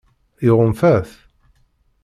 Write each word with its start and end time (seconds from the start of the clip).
Iɣunfa-t? 0.47 1.09